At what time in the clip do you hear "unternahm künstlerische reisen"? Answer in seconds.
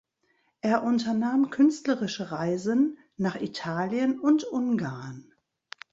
0.81-2.97